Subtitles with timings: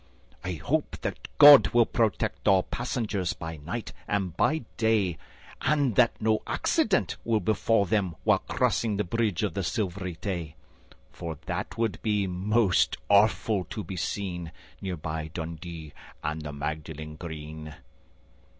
[0.43, 5.19] I hope that God will protect all passengers By night and by day,
[5.61, 10.55] And that no accident will befall them while crossing The Bridge of the Silvery Tay,
[11.11, 14.51] For that would be most awful to be seen
[14.81, 15.93] Near by Dundee
[16.23, 17.75] and the Magdalen Green.